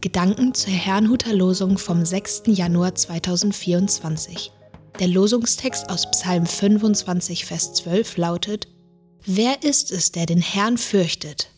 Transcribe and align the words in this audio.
Gedanken 0.00 0.54
zur 0.54 0.72
Herrnhuter 0.72 1.34
Losung 1.34 1.76
vom 1.76 2.06
6. 2.06 2.44
Januar 2.46 2.94
2024. 2.94 4.50
Der 4.98 5.08
Losungstext 5.08 5.90
aus 5.90 6.10
Psalm 6.10 6.46
25, 6.46 7.44
Vers 7.44 7.74
12 7.74 8.16
lautet, 8.16 8.68
Wer 9.26 9.62
ist 9.62 9.92
es, 9.92 10.10
der 10.10 10.24
den 10.24 10.40
Herrn 10.40 10.78
fürchtet? 10.78 11.50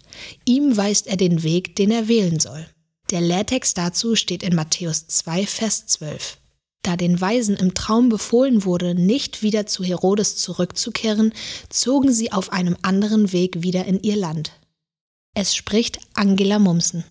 Ihm 0.45 0.77
weist 0.77 1.07
er 1.07 1.17
den 1.17 1.45
Weg, 1.45 1.77
den 1.77 1.93
er 1.93 2.09
wählen 2.09 2.41
soll. 2.41 2.67
Der 3.13 3.21
Lehrtext 3.21 3.79
dazu 3.79 4.17
steht 4.17 4.43
in 4.43 4.57
Matthäus 4.57 5.07
2, 5.07 5.47
Vers 5.47 5.87
12. 5.87 6.39
Da 6.83 6.97
den 6.97 7.21
Weisen 7.21 7.55
im 7.55 7.75
Traum 7.75 8.09
befohlen 8.09 8.65
wurde, 8.65 8.97
nicht 8.97 9.45
wieder 9.45 9.67
zu 9.67 9.85
Herodes 9.85 10.37
zurückzukehren, 10.37 11.33
zogen 11.69 12.13
sie 12.13 12.33
auf 12.33 12.53
einem 12.53 12.77
anderen 12.83 13.33
Weg 13.33 13.63
wieder 13.63 13.85
in 13.85 14.03
ihr 14.03 14.17
Land. 14.17 14.51
Es 15.33 15.55
spricht 15.55 16.01
Angela 16.15 16.59
Mumsen. 16.59 17.05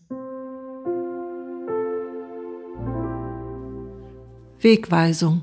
Wegweisung. 4.64 5.42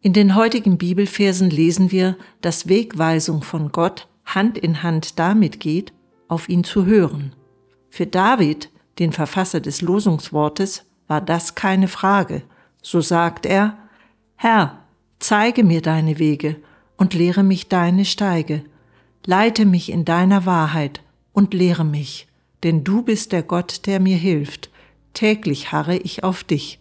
In 0.00 0.12
den 0.12 0.34
heutigen 0.34 0.76
Bibelversen 0.76 1.50
lesen 1.50 1.92
wir, 1.92 2.16
dass 2.40 2.68
Wegweisung 2.68 3.42
von 3.42 3.70
Gott 3.70 4.08
Hand 4.24 4.58
in 4.58 4.82
Hand 4.82 5.18
damit 5.18 5.60
geht, 5.60 5.92
auf 6.26 6.48
ihn 6.48 6.64
zu 6.64 6.84
hören. 6.84 7.34
Für 7.90 8.06
David, 8.06 8.70
den 8.98 9.12
Verfasser 9.12 9.60
des 9.60 9.82
Losungswortes, 9.82 10.84
war 11.06 11.20
das 11.20 11.54
keine 11.54 11.88
Frage. 11.88 12.42
So 12.82 13.00
sagt 13.00 13.46
er, 13.46 13.78
Herr, 14.36 14.78
zeige 15.20 15.62
mir 15.62 15.80
deine 15.80 16.18
Wege 16.18 16.56
und 16.96 17.14
lehre 17.14 17.42
mich 17.44 17.68
deine 17.68 18.04
Steige. 18.04 18.64
Leite 19.26 19.64
mich 19.64 19.90
in 19.90 20.04
deiner 20.04 20.44
Wahrheit 20.44 21.02
und 21.32 21.54
lehre 21.54 21.84
mich, 21.84 22.26
denn 22.62 22.82
du 22.82 23.02
bist 23.02 23.32
der 23.32 23.42
Gott, 23.42 23.86
der 23.86 24.00
mir 24.00 24.16
hilft. 24.16 24.70
Täglich 25.14 25.72
harre 25.72 25.96
ich 25.96 26.24
auf 26.24 26.44
dich. 26.44 26.80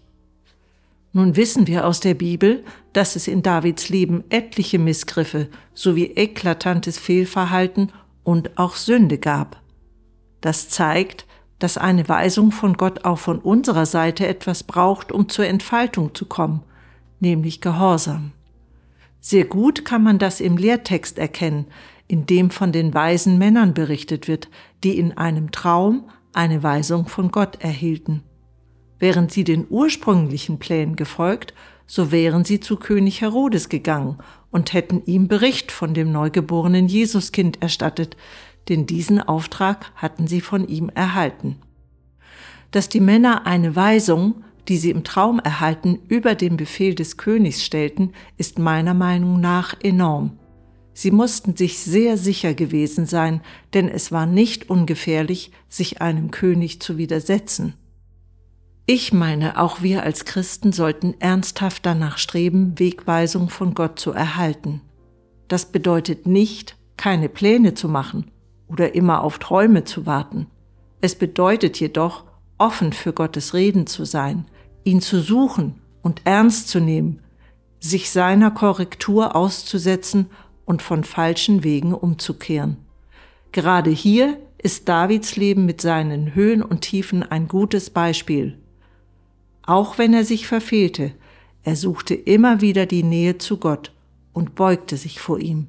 Nun 1.18 1.36
wissen 1.36 1.66
wir 1.66 1.88
aus 1.88 2.00
der 2.00 2.14
Bibel, 2.14 2.64
dass 2.94 3.16
es 3.16 3.28
in 3.28 3.42
Davids 3.42 3.90
Leben 3.90 4.24
etliche 4.30 4.78
Missgriffe 4.78 5.50
sowie 5.74 6.12
eklatantes 6.16 7.00
Fehlverhalten 7.00 7.92
und 8.24 8.60
auch 8.60 8.76
Sünde 8.76 9.18
gab. 9.18 9.60
Das 10.42 10.70
zeigt, 10.70 11.26
dass 11.58 11.80
eine 11.80 12.08
Weisung 12.08 12.52
von 12.52 12.78
Gott 12.78 13.04
auch 13.04 13.18
von 13.18 13.40
unserer 13.40 13.88
Seite 13.88 14.28
etwas 14.28 14.62
braucht, 14.62 15.12
um 15.12 15.28
zur 15.28 15.48
Entfaltung 15.48 16.14
zu 16.14 16.28
kommen, 16.28 16.62
nämlich 17.20 17.62
Gehorsam. 17.62 18.34
Sehr 19.20 19.46
gut 19.46 19.86
kann 19.86 20.04
man 20.04 20.20
das 20.20 20.40
im 20.40 20.56
Lehrtext 20.56 21.18
erkennen, 21.18 21.66
in 22.08 22.28
dem 22.28 22.52
von 22.52 22.72
den 22.72 22.94
weisen 22.94 23.40
Männern 23.40 23.74
berichtet 23.74 24.28
wird, 24.28 24.50
die 24.84 25.00
in 25.00 25.18
einem 25.18 25.50
Traum 25.50 26.12
eine 26.34 26.62
Weisung 26.62 27.08
von 27.08 27.32
Gott 27.32 27.60
erhielten. 27.60 28.22
Wären 29.00 29.30
sie 29.30 29.44
den 29.44 29.66
ursprünglichen 29.70 30.60
Plänen 30.60 30.96
gefolgt, 30.96 31.54
so 31.86 32.12
wären 32.12 32.44
sie 32.44 32.60
zu 32.60 32.78
König 32.78 33.22
Herodes 33.22 33.70
gegangen 33.70 34.18
und 34.52 34.74
hätten 34.74 35.02
ihm 35.06 35.28
Bericht 35.28 35.72
von 35.72 35.94
dem 35.94 36.12
neugeborenen 36.12 36.88
Jesuskind 36.88 37.62
erstattet, 37.62 38.18
denn 38.70 38.86
diesen 38.86 39.22
Auftrag 39.22 39.92
hatten 39.96 40.28
sie 40.28 40.42
von 40.42 40.68
ihm 40.68 40.90
erhalten. 40.90 41.58
Dass 42.72 42.90
die 42.90 43.00
Männer 43.00 43.46
eine 43.46 43.76
Weisung, 43.76 44.44
die 44.68 44.78
sie 44.78 44.90
im 44.90 45.06
Traum 45.06 45.40
erhalten, 45.40 46.00
über 46.10 46.36
den 46.36 46.58
Befehl 46.58 46.94
des 46.94 47.16
Königs 47.16 47.64
stellten, 47.64 48.12
ist 48.38 48.60
meiner 48.60 48.94
Meinung 48.94 49.40
nach 49.40 49.76
enorm. 49.82 50.38
Sie 50.94 51.12
mussten 51.12 51.56
sich 51.56 51.80
sehr 51.80 52.18
sicher 52.18 52.54
gewesen 52.54 53.06
sein, 53.06 53.42
denn 53.74 53.88
es 53.88 54.12
war 54.12 54.26
nicht 54.26 54.70
ungefährlich, 54.70 55.52
sich 55.70 56.02
einem 56.02 56.32
König 56.32 56.82
zu 56.82 56.98
widersetzen. 56.98 57.76
Ich 58.90 59.12
meine, 59.12 59.60
auch 59.60 59.82
wir 59.82 60.04
als 60.04 60.24
Christen 60.24 60.72
sollten 60.72 61.14
ernsthaft 61.20 61.86
danach 61.86 62.18
streben, 62.18 62.80
Wegweisung 62.80 63.50
von 63.50 63.74
Gott 63.74 64.00
zu 64.00 64.14
erhalten. 64.14 64.80
Das 65.50 65.66
bedeutet 65.66 66.26
nicht, 66.26 66.78
keine 66.96 67.28
Pläne 67.28 67.74
zu 67.74 67.90
machen 67.90 68.32
oder 68.70 68.96
immer 68.96 69.26
auf 69.26 69.40
Träume 69.40 69.84
zu 69.84 70.06
warten. 70.06 70.48
Es 71.02 71.16
bedeutet 71.16 71.78
jedoch, 71.82 72.24
offen 72.58 72.94
für 72.94 73.12
Gottes 73.12 73.54
Reden 73.54 73.88
zu 73.88 74.06
sein, 74.06 74.46
ihn 74.86 75.02
zu 75.02 75.20
suchen 75.20 75.82
und 76.02 76.22
ernst 76.24 76.70
zu 76.70 76.80
nehmen, 76.80 77.20
sich 77.82 78.10
seiner 78.10 78.52
Korrektur 78.52 79.36
auszusetzen 79.36 80.28
und 80.64 80.82
von 80.82 81.04
falschen 81.04 81.66
Wegen 81.66 81.94
umzukehren. 81.94 82.78
Gerade 83.52 83.90
hier 83.90 84.38
ist 84.58 84.88
Davids 84.88 85.36
Leben 85.36 85.66
mit 85.66 85.82
seinen 85.82 86.36
Höhen 86.36 86.64
und 86.64 86.80
Tiefen 86.82 87.22
ein 87.22 87.50
gutes 87.50 87.90
Beispiel 87.90 88.58
auch 89.68 89.98
wenn 89.98 90.14
er 90.14 90.26
sich 90.26 90.48
verfehlte, 90.48 91.12
er 91.62 91.76
suchte 91.76 92.16
immer 92.16 92.62
wieder 92.62 92.86
die 92.86 93.04
Nähe 93.04 93.38
zu 93.38 93.58
Gott 93.58 93.92
und 94.34 94.56
beugte 94.56 94.98
sich 94.98 95.20
vor 95.20 95.40
ihm. 95.40 95.68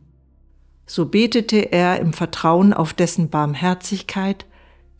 So 0.86 1.06
betete 1.06 1.72
er 1.72 2.00
im 2.00 2.12
Vertrauen 2.12 2.72
auf 2.72 2.94
dessen 2.94 3.28
Barmherzigkeit, 3.28 4.46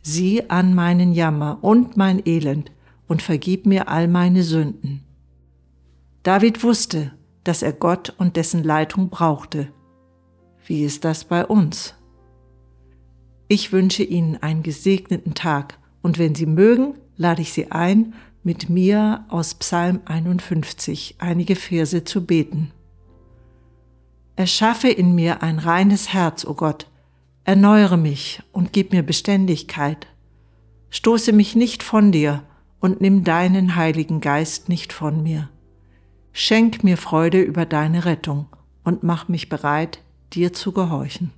sieh 0.03 0.51
an 0.51 0.75
meinen 0.75 1.13
Jammer 1.13 1.59
und 1.63 1.97
mein 1.97 2.21
Elend 2.27 2.73
und 3.07 3.23
vergib 3.23 3.65
mir 3.65 3.89
all 3.89 4.09
meine 4.09 4.43
Sünden. 4.43 5.05
David 6.25 6.63
wusste, 6.63 7.13
dass 7.45 7.63
er 7.63 7.73
Gott 7.73 8.13
und 8.19 8.37
dessen 8.37 8.65
Leitung 8.65 9.09
brauchte. 9.09 9.69
Wie 10.67 10.85
ist 10.85 11.05
das 11.05 11.25
bei 11.25 11.47
uns? 11.47 11.95
Ich 13.47 13.73
wünsche 13.73 14.03
Ihnen 14.03 14.37
einen 14.43 14.63
gesegneten 14.63 15.35
Tag 15.35 15.79
und 16.03 16.19
wenn 16.19 16.35
Sie 16.35 16.47
mögen, 16.47 16.95
lade 17.17 17.41
ich 17.41 17.53
Sie 17.53 17.71
ein, 17.71 18.13
mit 18.43 18.71
mir 18.71 19.25
aus 19.29 19.55
Psalm 19.55 20.01
51 20.05 21.17
einige 21.19 21.57
Verse 21.57 22.05
zu 22.05 22.25
beten. 22.25 22.71
Erschaffe 24.37 24.89
in 24.89 25.15
mir 25.15 25.43
ein 25.43 25.59
reines 25.59 26.13
Herz, 26.13 26.45
o 26.45 26.51
oh 26.51 26.55
Gott, 26.55 26.87
erneuere 27.45 27.97
mich 27.97 28.43
und 28.53 28.73
gib 28.73 28.93
mir 28.93 29.03
Beständigkeit. 29.03 30.07
Stoße 30.91 31.33
mich 31.33 31.57
nicht 31.57 31.83
von 31.83 32.13
dir 32.13 32.45
und 32.81 33.01
nimm 33.01 33.25
deinen 33.25 33.75
Heiligen 33.75 34.21
Geist 34.21 34.69
nicht 34.69 34.93
von 34.93 35.23
mir. 35.23 35.49
Schenk 36.33 36.85
mir 36.85 36.97
Freude 36.97 37.41
über 37.41 37.67
deine 37.67 38.05
Rettung 38.05 38.47
und 38.85 39.03
mach 39.03 39.29
mich 39.29 39.49
bereit, 39.49 39.99
dir 40.33 40.53
zu 40.53 40.73
gehorchen. 40.73 41.33